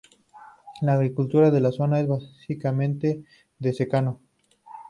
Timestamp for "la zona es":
1.59-2.07